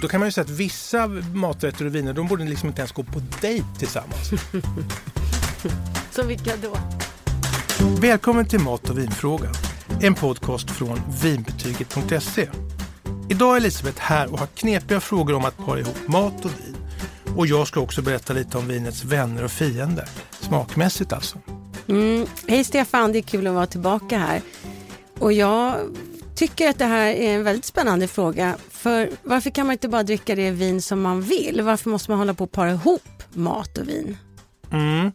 [0.00, 2.92] Då kan man ju säga att vissa maträtter och viner de borde liksom inte ens
[2.92, 4.30] gå på dejt tillsammans.
[6.10, 6.76] Så vilka då?
[8.00, 9.54] Välkommen till Mat och vinfrågan.
[10.02, 12.48] En podcast från vinbetyget.se.
[13.30, 16.76] Idag är Elisabeth här och har knepiga frågor om att para ihop mat och vin.
[17.36, 20.08] Och jag ska också berätta lite om vinets vänner och fiender.
[20.40, 21.38] Smakmässigt alltså.
[21.88, 22.26] Mm.
[22.48, 24.42] Hej Stefan, det är kul att vara tillbaka här.
[25.18, 25.76] Och jag
[26.40, 28.56] tycker att det här är en väldigt spännande fråga.
[28.70, 31.62] För varför kan man inte bara dricka det vin som man vill?
[31.62, 34.16] Varför måste man hålla på att para ihop mat och vin?
[34.72, 35.12] Mm.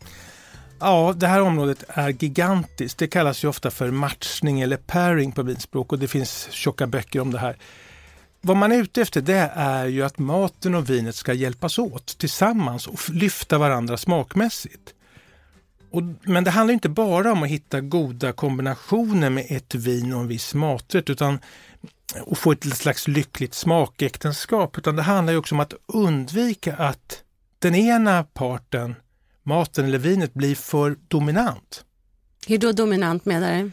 [0.79, 2.97] Ja, det här området är gigantiskt.
[2.97, 7.19] Det kallas ju ofta för matchning eller pairing på vinspråk och det finns tjocka böcker
[7.19, 7.57] om det här.
[8.41, 12.17] Vad man är ute efter det är ju att maten och vinet ska hjälpas åt
[12.17, 14.93] tillsammans och lyfta varandra smakmässigt.
[15.95, 20.19] Och, men det handlar inte bara om att hitta goda kombinationer med ett vin och
[20.19, 21.39] en viss maträtt utan
[22.31, 24.77] att få ett slags lyckligt smakäktenskap.
[24.77, 27.23] Utan det handlar också om att undvika att
[27.59, 28.95] den ena parten,
[29.43, 31.85] maten eller vinet, blir för dominant.
[32.47, 33.71] Hur då dominant menar du?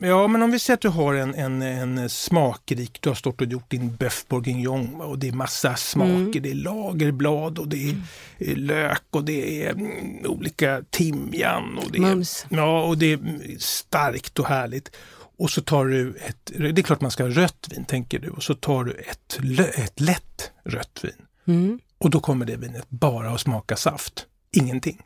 [0.00, 3.40] Ja, men om vi säger att du har en, en, en smakrik, du har stått
[3.40, 6.14] och gjort din boeuf bourguignon och det är massa smaker.
[6.14, 6.42] Mm.
[6.42, 8.58] Det är lagerblad och det är mm.
[8.58, 11.78] lök och det är mm, olika timjan.
[11.78, 12.46] Och det är, Mums.
[12.48, 13.18] Ja, och det är
[13.58, 14.96] starkt och härligt.
[15.38, 18.30] Och så tar du ett, det är klart man ska ha rött vin tänker du,
[18.30, 19.40] och så tar du ett,
[19.74, 21.12] ett lätt rött vin.
[21.46, 21.80] Mm.
[21.98, 25.02] Och då kommer det vinet bara att smaka saft, ingenting.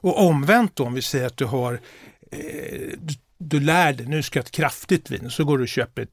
[0.00, 1.80] Och omvänt då, om vi säger att du har
[2.30, 2.98] eh,
[3.40, 6.02] du lär dig, nu ska jag ha ett kraftigt vin, så går du och köper
[6.02, 6.08] ett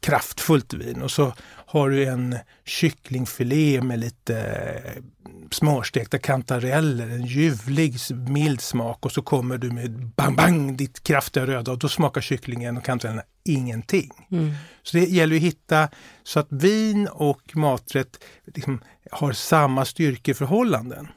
[0.00, 1.34] kraftfullt vin och så
[1.66, 4.82] har du en kycklingfilé med lite
[5.50, 7.96] smörstekta kantareller, en ljuvlig
[8.28, 12.20] mild smak och så kommer du med bang bang ditt kraftiga röda och då smakar
[12.20, 14.10] kycklingen och kantarellerna ingenting.
[14.30, 14.52] Mm.
[14.82, 15.88] Så det gäller att hitta
[16.22, 21.08] så att vin och maträtt liksom har samma styrkeförhållanden.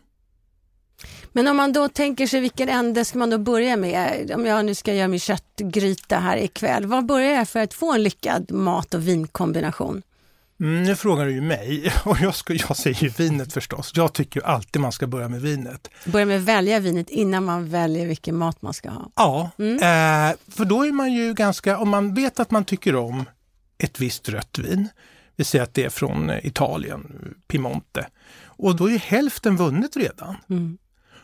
[1.31, 4.31] Men om man då tänker sig vilken ände ska man då börja med?
[4.35, 7.93] Om jag nu ska göra min köttgryta här ikväll, vad börjar jag för att få
[7.93, 10.01] en lyckad mat och vinkombination?
[10.59, 13.91] Mm, nu frågar du ju mig och jag, ska, jag säger ju vinet förstås.
[13.95, 15.89] Jag tycker alltid man ska börja med vinet.
[16.05, 19.11] Börja med att välja vinet innan man väljer vilken mat man ska ha?
[19.15, 19.75] Ja, mm.
[19.75, 23.25] eh, för då är man ju ganska, om man vet att man tycker om
[23.77, 24.87] ett visst rött vin,
[25.35, 28.07] vi säger att det är från Italien, Piemonte,
[28.45, 30.35] och då är ju hälften vunnet redan.
[30.49, 30.77] Mm.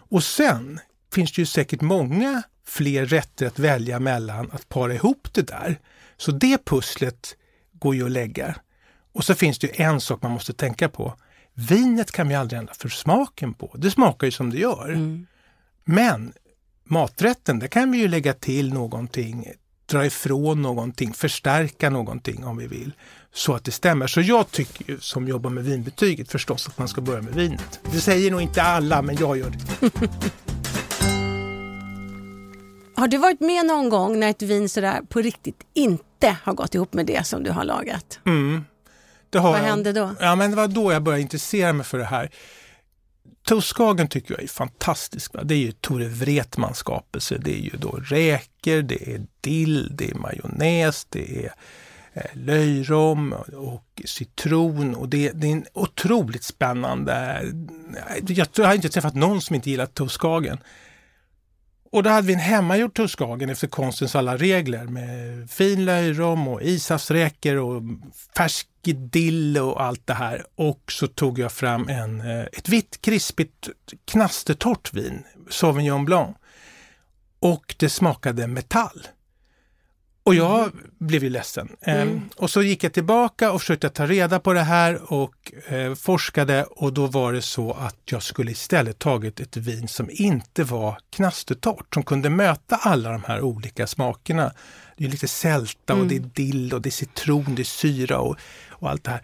[0.09, 0.79] Och sen
[1.13, 5.79] finns det ju säkert många fler rätter att välja mellan att para ihop det där.
[6.17, 7.35] Så det pusslet
[7.73, 8.55] går ju att lägga.
[9.13, 11.15] Och så finns det ju en sak man måste tänka på.
[11.53, 13.75] Vinet kan vi aldrig ändra för smaken på.
[13.77, 14.89] Det smakar ju som det gör.
[14.89, 15.27] Mm.
[15.83, 16.33] Men
[16.83, 19.47] maträtten, där kan vi ju lägga till någonting,
[19.85, 22.93] dra ifrån någonting, förstärka någonting om vi vill.
[23.35, 24.07] Så att det stämmer.
[24.07, 27.79] Så jag tycker ju som jobbar med vinbetyget förstås att man ska börja med vinet.
[27.91, 29.57] Det säger nog inte alla, men jag gör det.
[32.95, 36.75] har du varit med någon gång när ett vin sådär på riktigt inte har gått
[36.75, 38.19] ihop med det som du har lagat?
[38.25, 38.65] Mm.
[39.29, 39.65] Det har Vad jag.
[39.65, 40.15] hände då?
[40.19, 42.29] Ja, men det var då jag började intressera mig för det här.
[43.47, 45.33] Toastskagen tycker jag är fantastisk.
[45.33, 45.43] Va?
[45.43, 47.37] Det är ju Tore Wretmans skapelse.
[47.37, 51.53] Det är ju då räkor, det är dill, det är majonnäs, det är
[52.15, 54.95] Eh, löjrom och citron.
[54.95, 57.13] Och det, det, är en otroligt spännande...
[58.07, 60.57] Eh, jag, jag har inte träffat någon som inte gillar toastskagen.
[61.91, 66.61] Och då hade vi en hemmagjord toastskagen efter konstens alla regler med fin löjrom och
[66.61, 67.83] ishavsräkor och
[68.37, 68.67] färsk
[69.11, 70.45] dill och allt det här.
[70.55, 73.69] Och så tog jag fram en, eh, ett vitt krispigt
[74.05, 76.37] knastertorrt vin, Sauvignon Blanc.
[77.39, 79.07] Och det smakade metall.
[80.25, 80.73] Och jag mm.
[80.97, 81.69] blev ju ledsen.
[81.81, 82.29] Ehm, mm.
[82.35, 86.63] och så gick jag tillbaka och försökte ta reda på det här och eh, forskade
[86.63, 90.97] och då var det så att jag skulle istället tagit ett vin som inte var
[91.09, 94.51] knastertorrt, som kunde möta alla de här olika smakerna.
[94.97, 96.03] Det är lite sälta mm.
[96.03, 98.37] och det är dill och det är citron, det är syra och,
[98.69, 99.21] och allt det här.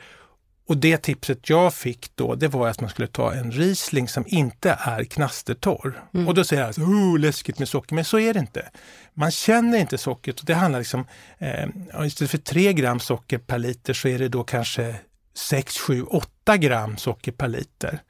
[0.72, 4.24] Och det tipset jag fick då, det var att man skulle ta en Riesling som
[4.28, 6.04] inte är knastertorr.
[6.14, 6.28] Mm.
[6.28, 8.70] Och då säger jag, oh, läskigt med socker, men så är det inte.
[9.14, 11.06] Man känner inte sockret och det handlar liksom,
[11.38, 11.68] eh,
[12.06, 14.96] istället för 3 gram socker per liter så är det då kanske
[15.34, 18.02] 6, 7, 8 gram socker per liter.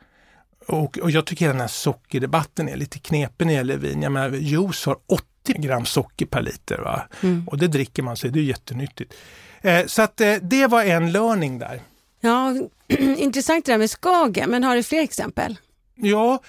[0.67, 4.01] Och, och jag tycker den här sockerdebatten är lite knepig när det gäller vin.
[4.01, 7.07] Jag menar, juice har 80 gram socker per liter va?
[7.23, 7.47] Mm.
[7.47, 9.13] och det dricker man sig, det är jättenyttigt.
[9.61, 11.81] Eh, så att eh, det var en learning där.
[12.21, 12.55] Ja,
[13.17, 15.57] intressant det där med Skagen, men har du fler exempel?
[15.95, 16.41] Ja,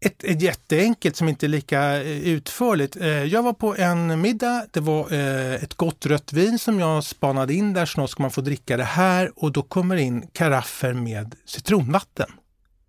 [0.00, 2.96] ett, ett jätteenkelt som inte är lika eh, utförligt.
[2.96, 7.04] Eh, jag var på en middag, det var eh, ett gott rött vin som jag
[7.04, 10.92] spanade in där, snart ska man få dricka det här och då kommer in karaffer
[10.92, 12.30] med citronvatten.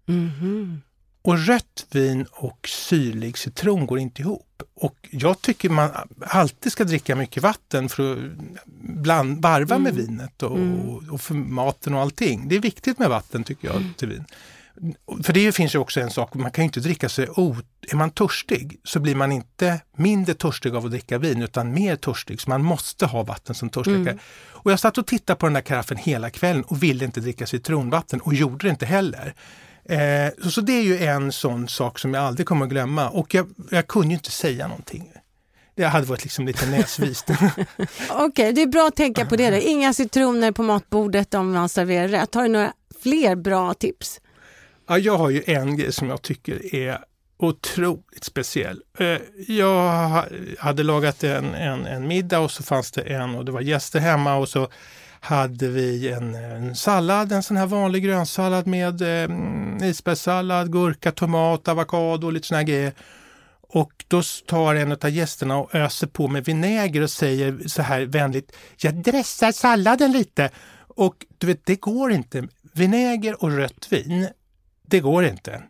[0.05, 0.81] Mhm.
[1.27, 4.63] Och rött vin och syrlig citron går inte ihop.
[4.75, 5.89] Och jag tycker man
[6.21, 8.19] alltid ska dricka mycket vatten för att
[8.81, 12.47] bland, varva med vinet och, och, och för maten och allting.
[12.47, 14.25] Det är viktigt med vatten tycker jag till vin.
[15.23, 17.25] För det finns ju också en sak, man kan ju inte dricka sig.
[17.89, 21.95] Är man törstig så blir man inte mindre törstig av att dricka vin utan mer
[21.95, 22.41] törstig.
[22.41, 24.17] Så man måste ha vatten som törstsläckare.
[24.49, 27.45] Och jag satt och tittade på den där karaffen hela kvällen och ville inte dricka
[27.45, 29.33] citronvatten och gjorde det inte heller.
[29.89, 33.33] Eh, så, det är ju en sån sak som jag aldrig kommer att glömma och
[33.33, 35.11] jag, jag kunde ju inte säga någonting.
[35.75, 37.27] Det hade varit liksom lite näsvist.
[38.09, 39.49] Okej, det är bra att tänka på det.
[39.49, 39.57] Då.
[39.57, 42.35] Inga citroner på matbordet om man serverar rätt.
[42.35, 42.73] Har du några
[43.03, 44.21] fler bra tips?
[44.87, 46.99] Ja, jag har ju en grej som jag tycker är
[47.39, 48.81] otroligt speciell.
[48.99, 49.17] Eh,
[49.47, 50.25] Jag ha-
[50.59, 53.99] hade lagat en, en, en middag och så fanns det en och det var gäster
[53.99, 54.67] hemma och så
[55.19, 61.11] hade vi en, eh, en sallad, en sån här vanlig grönsallad med eh, isbergssallad, gurka,
[61.11, 62.93] tomat, avokado och lite såna här grejer.
[63.69, 68.01] Och då tar en av gästerna och öser på med vinäger och säger så här
[68.01, 70.49] vänligt, jag dressar salladen lite.
[70.87, 72.47] Och du vet, det går inte.
[72.73, 74.27] Vinäger och rött vin,
[74.87, 75.63] det går inte.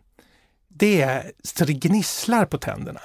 [0.68, 3.00] Det är så det gnisslar på tänderna.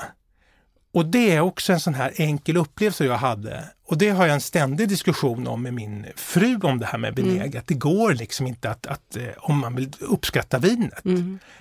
[0.94, 3.64] Och det är också en sån här enkel upplevelse jag hade.
[3.88, 7.16] Och det har jag en ständig diskussion om med min fru om det här med
[7.16, 7.60] vinäger.
[7.60, 11.06] Att det går liksom inte att, att eh, om man vill uppskatta vinet.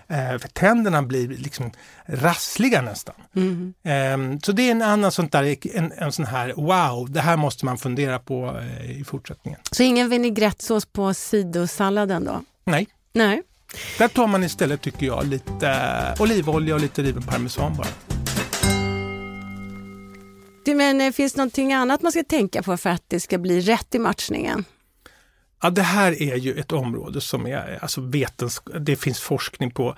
[0.08, 1.70] Eh, för tänderna blir liksom
[2.06, 3.14] rassliga nästan.
[3.82, 7.36] Eh, så det är en annan sånt där, en, en sån här wow, det här
[7.36, 9.60] måste man fundera på eh, i fortsättningen.
[9.70, 12.42] Så ingen vinägrettsås på sidosalladen då?
[12.64, 13.42] Nej, Nej.
[13.98, 18.11] där tar man istället tycker jag lite eh, olivolja och lite riven parmesan bara.
[20.64, 23.38] Du, men eh, finns det någonting annat man ska tänka på för att det ska
[23.38, 24.64] bli rätt i matchningen?
[25.62, 29.96] Ja, det här är ju ett område som är alltså vetensk det finns forskning på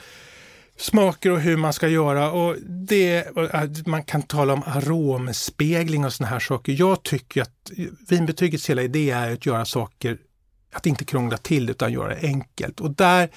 [0.76, 6.12] smaker och hur man ska göra och det, eh, man kan tala om aromspegling och
[6.12, 6.76] såna här saker.
[6.78, 7.70] Jag tycker att
[8.08, 10.19] vinbetygets hela idé är att göra saker,
[10.72, 12.81] att inte krångla till utan göra det enkelt.
[12.81, 13.28] Och där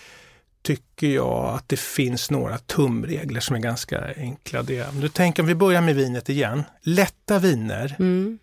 [0.61, 4.63] tycker jag att det finns några tumregler som är ganska enkla.
[4.63, 6.63] Det, du tänker, om vi börjar med vinet igen.
[6.81, 8.39] Lätta viner, Mm.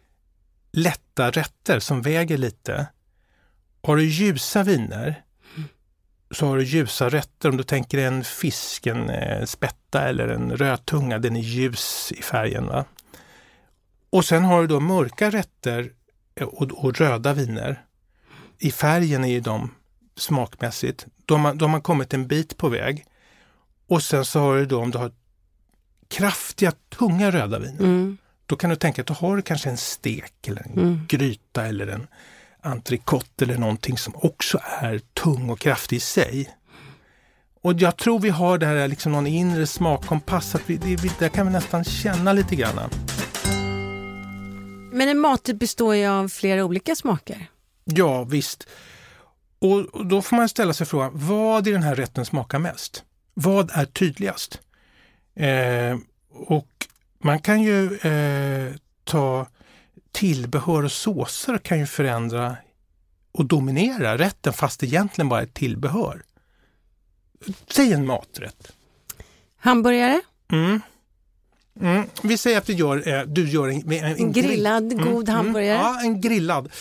[0.73, 2.87] lätta rätter som väger lite.
[3.83, 5.25] Har du ljusa viner
[6.31, 7.49] så har du ljusa rätter.
[7.49, 12.23] Om du tänker en fisk, en eh, spätta eller en rödtunga, den är ljus i
[12.23, 12.67] färgen.
[12.67, 12.85] Va?
[14.11, 15.91] Och sen har du då mörka rätter
[16.35, 17.83] eh, och, och röda viner.
[18.59, 19.71] I färgen är ju de
[20.17, 23.05] smakmässigt, då har, man, då har man kommit en bit på väg.
[23.89, 25.13] Och sen så har du då om du har
[26.09, 27.81] kraftiga, tunga röda viner.
[27.81, 28.17] Mm.
[28.47, 32.07] Då kan du tänka att du har kanske en stek eller en gryta eller en
[32.61, 36.57] entrecote eller någonting som också är tung och kraftig i sig.
[37.63, 41.29] Och jag tror vi har det här liksom någon inre smakkompass, att vi, det, där
[41.29, 42.91] kan vi nästan känna lite grann.
[44.93, 47.47] Men en maträtt består ju av flera olika smaker.
[47.85, 48.69] Ja, visst.
[49.65, 53.05] Och, då får man ställa sig frågan, vad i den här rätten smakar mest?
[53.35, 54.61] Vad är tydligast?
[55.37, 55.99] Eh,
[56.31, 56.69] och
[57.19, 58.73] man kan ju eh,
[59.05, 59.47] ta
[60.13, 62.57] tillbehör och såser kan ju förändra
[63.33, 66.23] och dominera rätten fast det egentligen bara är ett tillbehör.
[67.71, 68.73] Säg en maträtt.
[69.57, 70.21] Hamburgare,
[70.53, 70.81] Mm.
[71.81, 72.05] Mm.
[72.23, 75.29] Vi säger att vi gör, eh, du gör en, en, en en grillad grill- god
[75.29, 75.77] hamburgare.
[75.79, 76.73] Ja, en grillad.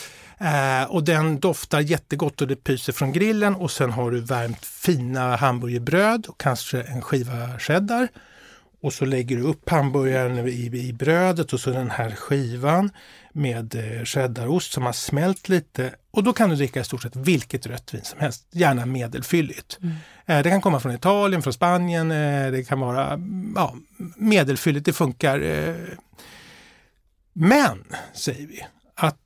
[0.44, 4.66] Eh, och den doftar jättegott och det pyser från grillen och sen har du värmt
[4.66, 8.08] fina hamburgerbröd och kanske en skiva cheddar.
[8.82, 12.90] Och så lägger du upp hamburgaren i, i brödet och så den här skivan
[13.32, 15.96] med eh, cheddarost som har smält lite.
[16.12, 19.80] Och då kan du dricka i stort sett vilket rött vin som helst, gärna medelfylligt.
[20.26, 23.76] Eh, det kan komma från Italien, från Spanien, eh, det kan vara mm, ja,
[24.16, 25.40] medelfylligt, det funkar.
[27.34, 27.84] Men,
[28.14, 28.66] säger vi,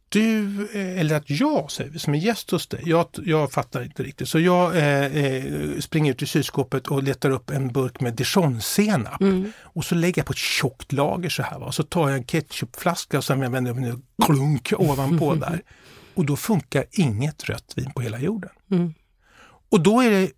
[0.10, 3.84] du, eh, eller att jag, säger vi, som är gäst hos dig, jag, jag fattar
[3.84, 4.30] inte riktigt.
[4.30, 9.22] Så jag eh, eh, springer ut i kylskåpet och letar upp en burk med dijonsenap.
[9.62, 11.60] Och så lägger jag på ett tjockt lager så här.
[11.60, 11.66] Va?
[11.66, 13.96] Och så tar jag en ketchupflaska som jag vänder upp nu,
[14.26, 15.62] klunk ovanpå där.
[16.14, 18.52] Och då funkar inget rött vin på hela jorden.
[19.70, 20.32] Och då är, det,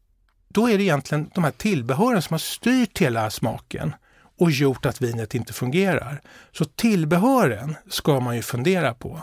[0.47, 3.93] då är det egentligen de här tillbehören som har styrt hela smaken
[4.39, 6.21] och gjort att vinet inte fungerar.
[6.51, 9.21] Så tillbehören ska man ju fundera på.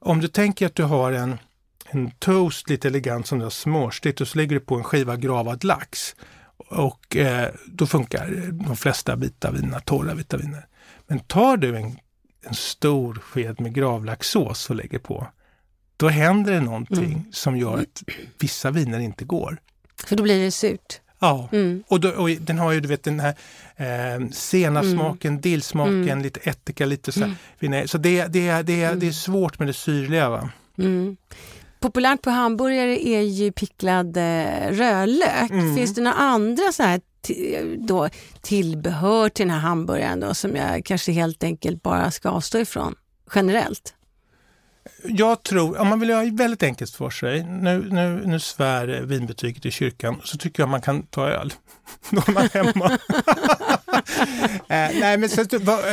[0.00, 1.38] Om du tänker att du har en,
[1.90, 5.16] en toast lite elegant som du har smörstigt och så lägger du på en skiva
[5.16, 6.14] gravad lax.
[6.56, 10.66] och eh, då funkar de flesta vita viner, torra vita viner.
[11.06, 11.98] Men tar du en,
[12.42, 15.26] en stor sked med gravlaxsås och lägger på,
[15.96, 17.32] då händer det någonting mm.
[17.32, 18.02] som gör att
[18.38, 19.60] vissa viner inte går.
[20.04, 21.00] För då blir det surt?
[21.20, 21.82] Ja, mm.
[21.88, 23.34] och, då, och, den har ju du vet den här
[23.76, 25.40] eh, senapssmaken, mm.
[25.40, 26.22] dillsmaken, mm.
[26.22, 27.24] lite ättika, lite så.
[27.60, 27.88] Mm.
[27.88, 29.12] Så det, det, det, det är mm.
[29.12, 30.28] svårt med det syrliga.
[30.30, 30.50] Va?
[30.78, 31.16] Mm.
[31.80, 35.50] Populärt på hamburgare är ju picklad eh, rödlök.
[35.50, 35.76] Mm.
[35.76, 37.00] Finns det några andra så här
[37.78, 38.08] då,
[38.40, 42.94] tillbehör till den här hamburgaren då, som jag kanske helt enkelt bara ska avstå ifrån
[43.34, 43.94] generellt?
[45.04, 48.86] Jag tror, om man vill göra det väldigt enkelt för sig, nu, nu, nu svär
[48.86, 51.52] vinbetyget i kyrkan, så tycker jag man kan ta öl.
[52.10, 52.90] Man hemma.
[54.68, 55.40] eh, nej, men så,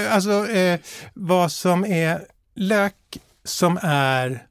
[0.09, 0.79] alltså, eh,
[1.13, 2.25] vad som är
[2.55, 4.47] lök som är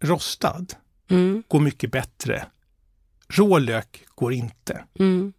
[0.00, 0.66] rostad
[1.10, 1.42] mm.
[1.48, 2.46] går mycket bättre.
[3.28, 4.84] Rå lök går inte.
[4.98, 5.32] Mm.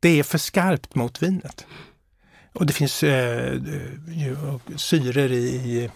[0.00, 1.66] Det är för skarpt mot vinet.
[2.52, 3.58] Och det finns eh, eh
[4.76, 5.90] syror i, i,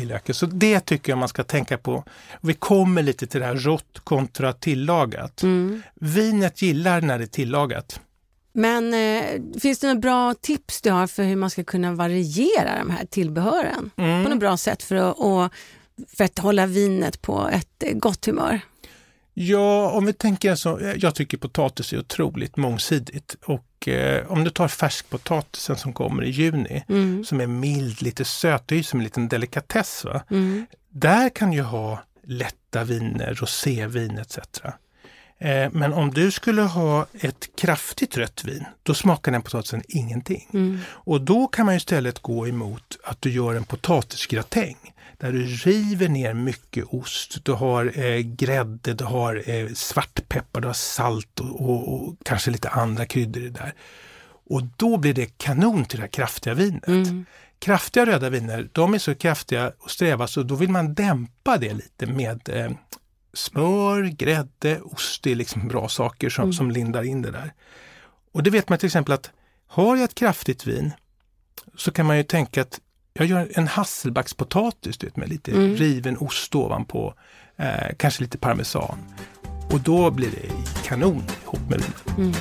[0.00, 0.34] i löken.
[0.34, 2.04] Så det tycker jag man ska tänka på.
[2.40, 5.42] Vi kommer lite till det här rått kontra tillagat.
[5.42, 5.82] Mm.
[5.94, 8.00] Vinet gillar när det är tillagat.
[8.52, 12.78] Men eh, finns det några bra tips du har för hur man ska kunna variera
[12.78, 14.24] de här tillbehören mm.
[14.24, 15.52] på något bra sätt för att, och,
[16.16, 18.60] för att hålla vinet på ett eh, gott humör?
[19.34, 24.50] Ja, om vi tänker så, jag tycker potatis är otroligt mångsidigt och eh, om du
[24.50, 27.24] tar färskpotatisen som kommer i juni, mm.
[27.24, 30.06] som är mild, lite söt, det är ju som en liten delikatess.
[30.30, 30.66] Mm.
[30.88, 34.38] Där kan du ha lätta viner, rosévin etc.
[35.38, 40.48] Eh, men om du skulle ha ett kraftigt rött vin, då smakar den potatisen ingenting.
[40.52, 40.78] Mm.
[40.88, 46.08] Och då kan man istället gå emot att du gör en potatisgratäng där du river
[46.08, 47.44] ner mycket ost.
[47.44, 52.50] Du har eh, grädde, du har eh, svartpeppar, du har salt och, och, och, kanske
[52.50, 53.74] lite andra kryddor i där.
[54.46, 56.86] Och då blir det kanon till det här kraftiga vinet.
[56.86, 57.26] Mm.
[57.58, 61.74] Kraftiga röda viner, de är så kraftiga och sträva så då vill man dämpa det
[61.74, 62.70] lite med eh,
[63.32, 65.22] smör, grädde, ost.
[65.22, 66.52] Det är liksom bra saker som, mm.
[66.52, 67.52] som lindar in det där.
[68.32, 69.30] Och det vet man till exempel att
[69.66, 70.92] har jag ett kraftigt vin
[71.76, 72.80] så kan man ju tänka att
[73.18, 75.76] jag gör en hasselbackspotatis vet, med lite mm.
[75.76, 77.14] riven ost ovanpå,
[77.56, 78.98] eh, kanske lite parmesan.
[79.70, 80.50] Och då blir det
[80.84, 82.18] kanon ihop med vinet.
[82.18, 82.32] Mm.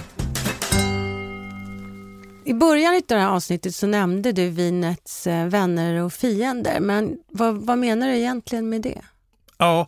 [2.46, 7.18] I början av det här avsnittet så nämnde du vinets eh, vänner och fiender, men
[7.28, 9.02] vad, vad, menar du egentligen med det?
[9.58, 9.88] Ja,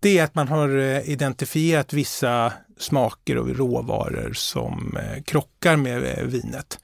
[0.00, 6.26] det är att man har eh, identifierat vissa smaker och råvaror som eh, krockar med
[6.26, 6.78] vinet.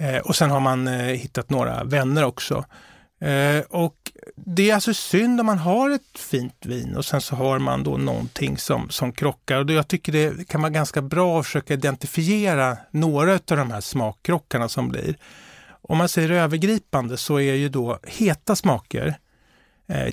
[0.00, 2.64] Eh, och sen har man eh, hittat några vänner också.
[3.20, 7.36] Eh, och det är alltså synd om man har ett fint vin och sen så
[7.36, 9.64] har man då någonting som, som krockar.
[9.64, 13.80] Och jag tycker det kan vara ganska bra att försöka identifiera några av de här
[13.80, 15.16] smakkrockarna som blir.
[15.82, 19.14] Om man säger övergripande så är ju då heta smaker eh,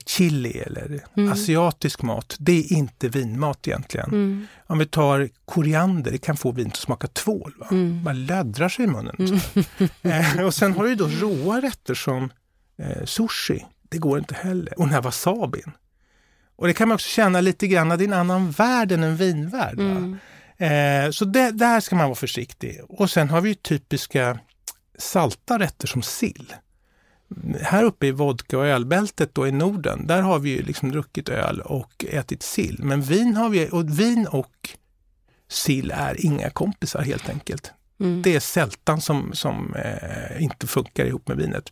[0.06, 1.32] chili eller mm.
[1.32, 4.08] asiatisk mat, det är inte vinmat egentligen.
[4.08, 4.48] Mm.
[4.68, 7.54] Om vi tar koriander, det kan få vin att smaka tvål.
[7.58, 7.68] Va?
[7.72, 8.04] Mm.
[8.04, 9.16] Man löddrar sig i munnen.
[9.20, 9.40] Mm.
[10.38, 12.30] eh, och sen har du då råa rätter som
[12.78, 13.66] eh, sushi.
[13.90, 14.74] Det går inte heller.
[14.80, 15.72] Och den här wasabin.
[16.56, 19.16] Och det kan man också känna lite grann, det är en annan värld än en
[19.16, 19.80] vinvärld.
[19.80, 20.18] Mm.
[20.58, 22.82] Eh, så det, där ska man vara försiktig.
[22.90, 24.40] Och sen har vi typiska
[24.98, 26.54] salta rätter som sill
[27.62, 31.30] här uppe i vodka och ölbältet då i Norden, där har vi ju liksom druckit
[31.30, 32.78] öl och ätit sill.
[32.80, 34.70] Men vin, har vi, och vin och
[35.48, 37.72] sill är inga kompisar helt enkelt.
[38.00, 38.22] Mm.
[38.22, 41.72] Det är sältan som, som eh, inte funkar ihop med vinet.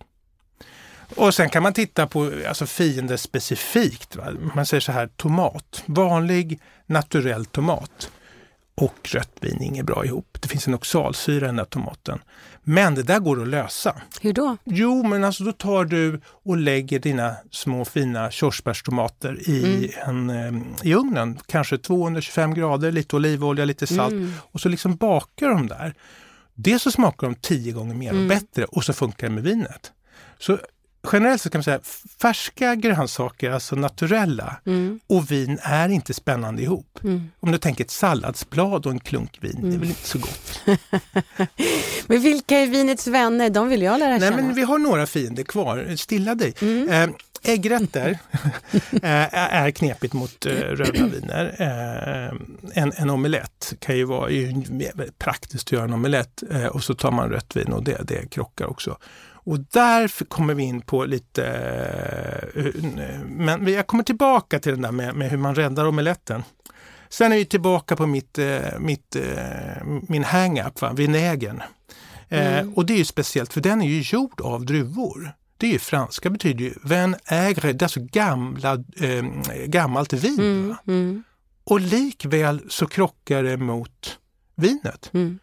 [1.15, 4.15] Och sen kan man titta på alltså fiender specifikt.
[4.15, 4.31] Va?
[4.55, 8.11] Man säger så här, tomat, vanlig naturell tomat
[8.75, 10.37] och rött vin inget bra ihop.
[10.41, 12.19] Det finns en oxalsyra i den där tomaten.
[12.63, 14.01] Men det där går att lösa.
[14.21, 14.57] Hur då?
[14.63, 20.29] Jo, men alltså då tar du och lägger dina små fina körsbärstomater i, mm.
[20.29, 24.33] en, eh, i ugnen, kanske 225 grader, lite olivolja, lite salt mm.
[24.39, 25.93] och så liksom bakar de där.
[26.53, 28.27] Det så smakar de tio gånger mer och mm.
[28.27, 29.91] bättre och så funkar det med vinet.
[30.39, 30.59] Så
[31.11, 31.79] generellt så kan man säga
[32.21, 34.99] färska grönsaker, alltså naturella, mm.
[35.07, 36.99] och vin är inte spännande ihop.
[37.03, 37.31] Mm.
[37.39, 39.69] Om du tänker ett salladsblad och en klunk vin, mm.
[39.69, 40.61] det är väl inte så gott.
[42.07, 43.49] men vilka är vinets vänner?
[43.49, 44.35] De vill jag lära känna.
[44.35, 45.95] Nej, men vi har några fiender kvar.
[45.95, 46.53] Stilla dig.
[46.61, 46.89] Mm.
[46.89, 48.09] Eh, äggrätter
[48.91, 51.55] eh, är knepigt mot eh, röda viner.
[51.59, 52.37] Eh,
[52.73, 54.63] en, en omelett kan ju vara ju
[55.17, 58.65] praktiskt att göra en omelett och så tar man rött vin och det, det krockar
[58.65, 58.97] också.
[59.45, 61.45] Och där kommer vi in på lite,
[62.55, 66.43] eh, men jag kommer tillbaka till den där med, med hur man räddar omeletten.
[67.09, 70.93] Sen är vi tillbaka på mitt, eh, mitt, eh, min hang-up, va?
[70.93, 71.61] vinägern.
[72.29, 72.73] Eh, Mm.
[72.73, 75.31] och det är ju speciellt för den är ju gjord av druvor.
[75.57, 79.23] Det är ju franska, betyder ju vin aigre, det är alltså gamla, eh,
[79.65, 80.39] gammalt vin.
[80.39, 81.23] Mm, mm,
[81.63, 84.19] Och likväl så krockar det mot
[84.55, 85.09] vinet.
[85.13, 85.39] mm.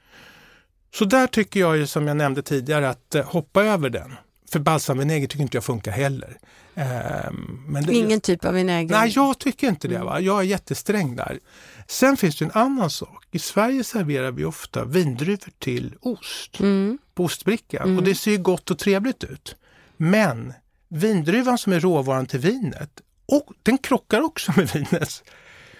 [0.94, 4.14] Så där tycker jag ju som jag nämnde tidigare att eh, hoppa över den.
[4.50, 6.38] För balsamvinäger tycker inte jag funkar heller.
[6.74, 8.90] Ehm, men det, Ingen typ av vinäger?
[8.90, 9.94] Nej, jag tycker inte det.
[9.94, 10.06] Mm.
[10.06, 10.20] Va?
[10.20, 11.38] Jag är jättesträng där.
[11.88, 13.24] Sen finns det en annan sak.
[13.30, 17.98] I Sverige serverar vi ofta vindruvor till ost Mm, på ostbrickan Mm.
[17.98, 19.56] och det ser ju gott och trevligt ut.
[19.96, 20.52] Men
[20.88, 25.22] vindruvan som är råvaran till vinet, och den krockar också med vinet.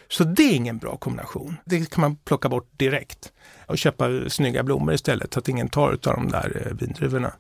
[0.08, 1.56] Så det är ingen bra kombination.
[1.64, 3.32] Det kan man plocka bort direkt
[3.72, 7.32] och köpa snygga blommor istället så att ingen tar av de där eh, vindruvorna.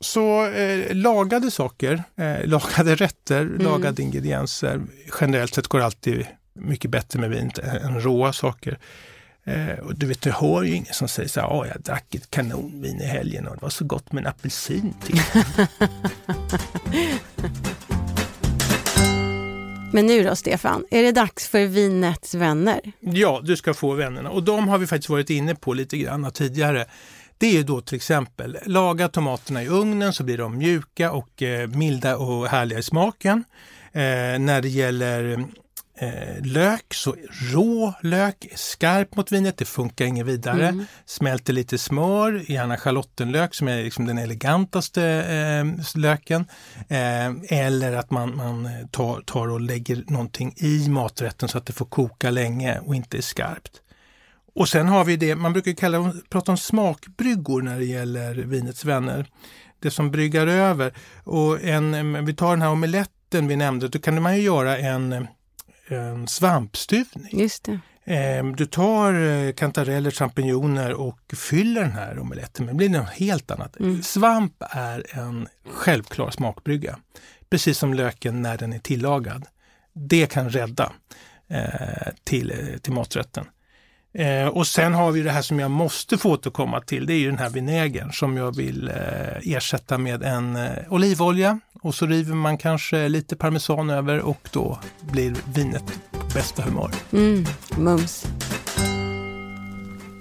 [0.00, 4.80] Så eh, lagade saker, eh, lagade rätter, lagade ingredienser.
[5.20, 7.50] Generellt sett går det alltid mycket bättre med vin
[7.82, 8.78] än råa saker.
[9.44, 12.14] Eh, och du vet, du hör ju ingen som säger så här, "Åh, jag drack
[12.14, 15.20] ett kanonvin i helgen och det var så gott med en apelsin till.
[19.96, 22.80] Men nu då Stefan, är det dags för vinets vänner?
[23.00, 24.30] Ja, du ska få vännerna.
[24.30, 26.84] Och de har vi faktiskt varit inne på lite grann tidigare.
[27.38, 31.42] Det är ju då till exempel, laga tomaterna i ugnen så blir de mjuka och
[31.42, 33.44] eh, milda och härliga i smaken.
[33.92, 35.44] Eh, när det gäller
[35.98, 37.16] eh, lök, så
[37.52, 40.68] rå lök skarp mot vinet, det funkar inget vidare.
[40.68, 40.86] Mm.
[41.06, 46.46] Smälter lite smör, gärna schalottenlök som är liksom den elegantaste eh, löken.
[46.88, 51.72] Eh, eller att man, man tar, tar och lägger någonting i maträtten så att det
[51.72, 53.82] får koka länge och inte är skarpt.
[54.54, 58.84] Och sen har vi det, man brukar kalla, prata om smakbryggor när det gäller vinets
[58.84, 59.26] vänner.
[59.78, 60.94] Det som bryggar över.
[61.24, 65.26] Och en, vi tar den här omeletten vi nämnde, då kan man ju göra en,
[65.88, 67.40] en svampstuvning.
[67.40, 67.78] Just det.
[68.14, 72.74] Eh, Du tar eh, kantareller, champinjoner och fyller den här omeletten med.
[72.74, 73.80] Det blir något helt annat.
[73.80, 74.02] Mm.
[74.02, 76.98] Svamp är en självklar smakbrygga.
[77.50, 79.46] Precis som löken när den är tillagad.
[79.94, 80.92] Det kan rädda
[81.48, 83.44] eh, till, eh, till maträtten.
[84.14, 87.06] Eh, och sen har vi det här som jag måste få återkomma till.
[87.06, 91.60] Det är ju den här vinägern som jag vill eh, ersätta med en eh, olivolja.
[91.86, 96.90] Och så river man kanske lite parmesan över och då blir vinet på bästa humör.
[97.12, 97.46] Mm,
[97.76, 98.26] mums.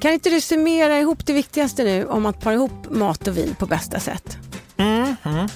[0.01, 3.56] Kan inte du summera ihop det viktigaste nu om att para ihop mat och vin
[3.60, 4.38] på bästa sätt?
[4.78, 5.47] Mhm.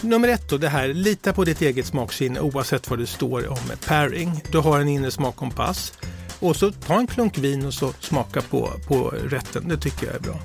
[0.00, 3.70] Nummer ett då, det här, lita på ditt eget smaksinne oavsett vad det står om
[3.86, 4.42] pairing.
[4.52, 5.92] Du har en inre smakkompass.
[6.40, 10.14] Och så ta en klunk vin och så smaka på, på rätten, det tycker jag
[10.14, 10.38] är bra.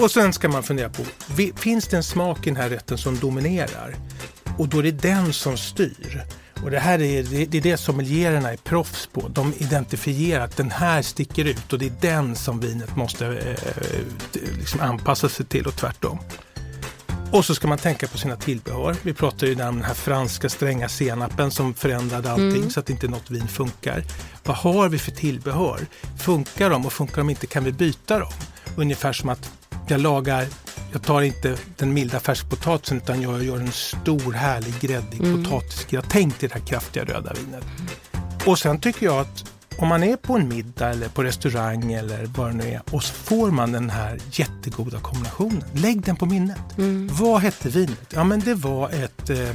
[0.00, 1.02] Och sen ska man fundera på,
[1.56, 3.96] finns det en smak i den här rätten som dominerar?
[4.58, 6.24] Och då är det den som styr.
[6.62, 9.28] Och det här är det, det, är det sommeliererna är proffs på.
[9.28, 14.58] De identifierar att den här sticker ut och det är den som vinet måste eh,
[14.58, 16.18] liksom anpassa sig till och tvärtom.
[17.32, 18.96] Och så ska man tänka på sina tillbehör.
[19.02, 23.08] Vi pratade ju om den här franska stränga senapen som förändrade allting så att inte
[23.08, 24.04] något vin funkar.
[24.44, 25.80] Vad har vi för tillbehör?
[26.18, 28.32] Funkar de och funkar de inte kan vi byta dem.
[28.76, 29.50] Ungefär som att
[29.90, 30.46] jag lagar,
[30.92, 36.48] jag tar inte den milda färskpotatisen utan jag gör en stor härlig gräddig potatisgratäng till
[36.48, 37.64] det här kraftiga röda vinet.
[38.46, 39.44] Och sen tycker jag att
[39.78, 43.02] om man är på en middag eller på restaurang eller vad det nu är och
[43.02, 45.64] så får man den här jättegoda kombinationen.
[45.72, 46.58] Lägg den på minnet.
[47.10, 48.12] Vad hette vinet?
[48.14, 49.48] Ja men det var ett eh,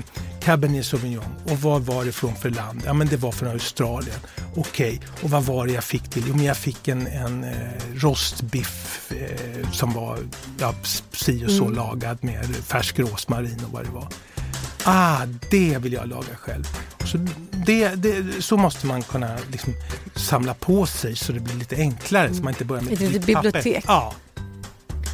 [0.44, 1.36] Cabernet Sauvignon.
[1.46, 2.82] Och vad var det från för land?
[2.86, 4.20] Ja men det var från Australien.
[4.56, 6.24] Okej, och vad var det jag fick till?
[6.28, 7.52] Jo men jag fick en, en eh,
[7.96, 10.20] rostbiff eh, som var
[10.60, 10.74] ja,
[11.12, 14.08] si och så lagad med färsk rosmarin och vad det var.
[14.86, 16.64] Ah, det vill jag laga själv.
[17.06, 17.18] Så,
[17.52, 19.74] det, det, så måste man kunna liksom
[20.16, 22.34] samla på sig så det blir lite enklare.
[22.34, 23.52] Så man inte börjar med Ett litet vitt papper.
[23.52, 23.84] bibliotek.
[23.88, 24.14] Ja.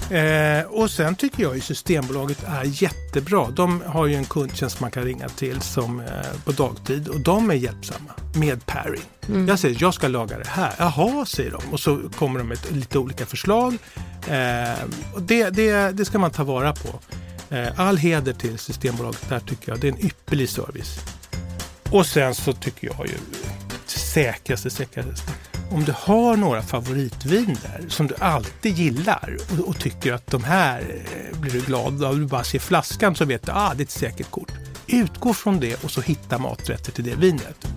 [0.10, 3.48] Eh, och sen tycker jag ju Systembolaget är jättebra.
[3.50, 6.06] De har ju en kundtjänst man kan ringa till som, eh,
[6.46, 9.48] på dagtid och de är hjälpsamma med pairing.
[9.48, 10.74] Jag säger jag ska laga det här.
[10.78, 11.62] Jaha, säger de.
[11.72, 13.78] Och så kommer de med lite olika förslag.
[14.28, 17.00] Eh, och det, det, det ska man ta vara på.
[17.56, 19.80] Eh, all heder till Systembolaget där tycker jag.
[19.80, 21.00] Det är en ypperlig service.
[21.92, 23.16] Och sen så tycker jag ju
[23.86, 25.32] säkraste, säkraste.
[25.72, 30.80] Om du har några favoritviner som du alltid gillar och, och tycker att de här
[30.80, 32.20] eh, blir du glad av.
[32.20, 34.52] Du bara ser flaskan så vet du ah, det är ett säkert kort.
[34.88, 37.68] Utgå från det och så hitta maträtter till det vinet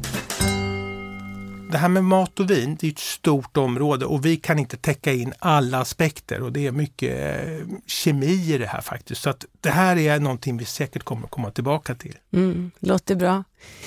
[1.72, 4.76] det här med mat och vin, det är ett stort område och vi kan inte
[4.76, 9.22] täcka in alla aspekter och det är mycket eh, kemi i det här faktiskt.
[9.22, 12.16] Så att det här är någonting vi säkert kommer komma tillbaka till.
[12.32, 13.44] Mm, låter bra.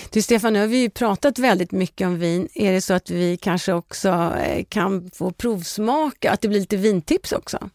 [0.10, 2.48] Du Stefan, nu har vi ju pratat väldigt mycket om vin.
[2.54, 4.10] Är det så att vi kanske också
[4.45, 7.69] eh, kan få provsmaka, att det blir lite vintips också?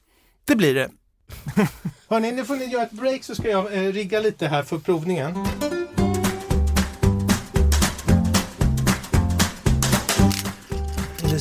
[0.45, 0.91] Det blir det.
[2.09, 4.79] Hörni, nu får ni göra ett break så ska jag eh, rigga lite här för
[4.79, 5.47] provningen.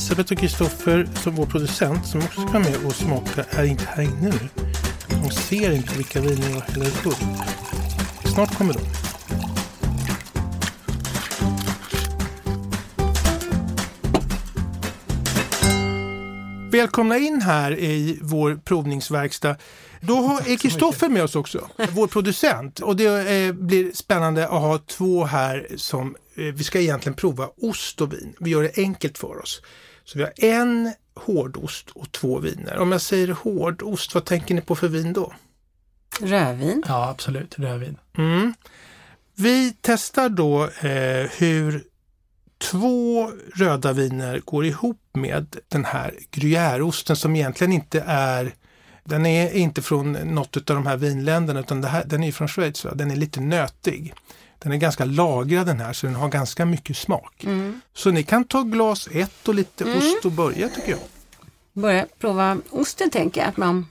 [0.00, 4.02] Elisabeth och Kristoffer som vår producent som också ska med och smaka är inte här
[4.02, 4.48] inne nu.
[5.08, 7.18] De ser inte vilka viner jag häller upp.
[8.34, 8.80] Snart kommer de.
[16.72, 19.56] Välkomna in här i vår provningsverkstad.
[20.00, 22.78] Då har- är Kristoffer med oss också, vår producent.
[22.80, 28.00] Och det eh, blir spännande att ha två här som, vi ska egentligen prova ost
[28.00, 28.34] och vin.
[28.40, 29.62] Vi gör det enkelt för oss.
[30.04, 32.78] Så vi har en hårdost och två viner.
[32.78, 35.32] Om jag säger hårdost, vad tänker ni på för vin då?
[36.20, 36.82] Rödvin.
[36.88, 37.58] Ja, absolut.
[37.58, 37.96] Rödvin.
[38.18, 38.54] Mm.
[39.34, 41.84] Vi testar då eh, hur
[42.58, 48.54] två röda viner går ihop med den här gruyèreosten som egentligen inte är
[49.04, 52.48] den är inte från något av de här vinländerna utan det här, den är från
[52.48, 52.84] Schweiz.
[52.84, 52.94] Va?
[52.94, 54.14] Den är lite nötig.
[54.62, 57.44] Den är ganska lagrad den här så den har ganska mycket smak.
[57.44, 57.80] Mm.
[57.94, 61.00] Så ni kan ta glas ett och lite ost och börja tycker jag.
[61.72, 63.48] Börja prova osten tänker jag.
[63.48, 63.86] Att man,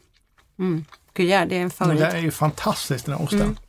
[0.60, 2.00] mm, gruyère, det är en favorit.
[2.00, 3.60] det är ju fantastiskt den här osten.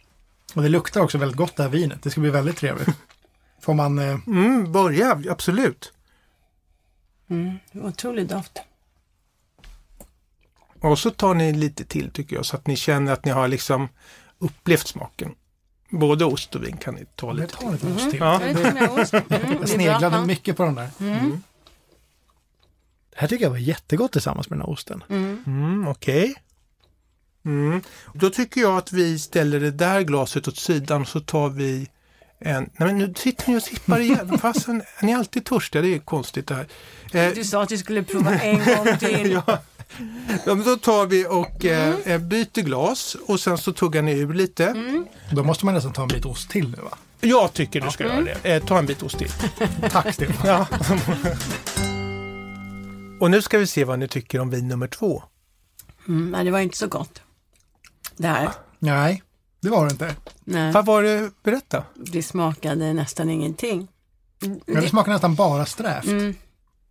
[0.54, 2.02] Och det luktar också väldigt gott det här vinet.
[2.02, 2.88] Det ska bli väldigt trevligt.
[3.60, 3.98] Får man...
[3.98, 5.92] Eh, Mm, börja, absolut.
[7.30, 8.58] Mm, otrolig doft.
[10.80, 13.48] Och så tar ni lite till tycker jag så att ni känner att ni har
[13.48, 13.88] liksom
[14.38, 15.34] upplevt smaken.
[15.90, 18.20] Både ost och vin kan ni ta jag lite tar lite ost till.
[18.20, 18.40] Ja.
[18.46, 18.62] Jag jag.
[18.62, 19.56] Mm, är.
[19.60, 20.90] Jag sneglade mycket på den där.
[21.00, 21.42] Mm.
[23.10, 25.04] Det här tycker jag var jättegott tillsammans med den här osten.
[25.08, 25.44] Mm.
[25.46, 26.34] Mm, Okej.
[27.44, 27.80] Mm.
[28.14, 31.88] Då tycker jag att vi ställer det där glaset åt sidan och så tar vi
[32.38, 32.62] en...
[32.62, 34.38] Nej men nu sitter ni och sippar igen.
[34.42, 35.82] Fastän, är ni alltid törstiga?
[35.82, 36.66] Det är konstigt det här.
[37.28, 39.30] Eh, Du sa att du skulle prova en gång till.
[39.46, 39.58] ja.
[40.46, 44.12] Ja, men då tar vi och eh, eh, byter glas och sen så tuggar ni
[44.18, 44.74] ur lite.
[45.32, 46.98] Då måste man nästan ta en bit ost till nu va?
[47.20, 48.54] Jag tycker du ska göra det.
[48.54, 49.30] Eh, ta en bit ost till.
[49.90, 50.46] Tack Stefan.
[50.46, 50.66] Ja.
[53.20, 55.22] och nu ska vi se vad ni tycker om vin nummer två.
[56.08, 57.22] Mm, nej, det var inte så gott.
[58.16, 58.50] Det här.
[58.78, 59.22] Nej,
[59.60, 60.14] det var det inte.
[60.44, 61.30] Nej, Vad var det?
[61.42, 61.84] Berätta.
[61.94, 63.88] det smakade nästan ingenting.
[64.42, 66.06] Mm, Men det smakar nästan bara strävt.
[66.06, 66.34] Mm.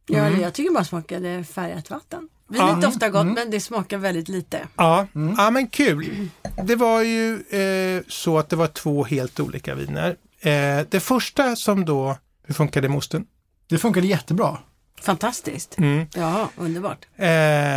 [0.06, 2.30] Ja, jag tycker bara smakade färgat vatten.
[2.50, 2.76] Vinet Ja.
[2.82, 4.68] doftar gott men det smakar väldigt lite.
[4.76, 5.08] Ja,
[5.38, 6.30] ja men kul.
[6.64, 10.16] Det var ju eh, så att det var två helt olika viner.
[10.42, 13.26] Eh, det första som då, hur funkade det med osten?
[13.70, 14.58] Det funkade jättebra.
[15.02, 15.78] Fantastiskt.
[15.78, 16.06] Mm.
[16.16, 17.06] Ja, underbart.
[17.16, 17.26] Eh,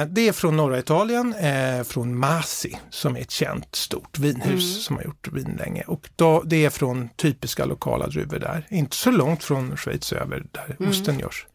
[0.09, 4.97] det är från norra Italien, eh, från Masi, som är ett känt stort vinhus som
[4.97, 5.83] har gjort vin länge.
[5.87, 10.45] Och då, det är från typiska lokala druvor där, inte så långt från Schweiz över
[10.53, 11.47] där osten görs.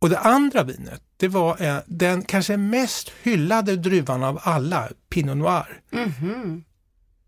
[0.00, 5.36] Och det andra vinet, det var eh, den kanske mest hyllade druvan av alla, Pinot
[5.36, 5.80] Noir.
[5.90, 6.64] Mhm.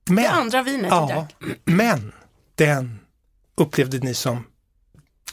[0.07, 1.35] Men, Det andra vinet du ja, drack.
[1.65, 2.13] men
[2.55, 2.99] den
[3.55, 4.45] upplevde ni som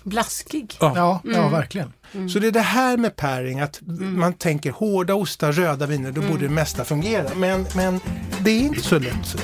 [0.04, 0.78] Blaskig.
[0.80, 0.93] Ja.
[0.95, 1.93] Ja, ja verkligen.
[2.30, 6.21] Så det är det här med pairing, att man tänker hårda ostar, röda viner, då
[6.21, 7.30] borde det mesta fungera.
[7.36, 7.99] Men, men
[8.41, 9.36] det är inte så lätt.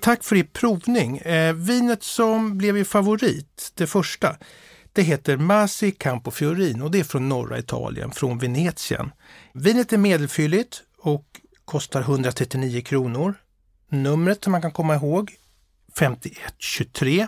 [0.00, 1.18] Tack för er provning.
[1.18, 4.36] Eh, vinet som blev er favorit, det första,
[4.92, 9.12] det heter Masi Campofiorino och det är från norra Italien, från Venetien.
[9.52, 11.24] Vinet är medelfylligt och
[11.64, 13.34] kostar 139 kronor.
[13.88, 15.34] Numret som man kan komma ihåg,
[15.98, 17.26] 5123.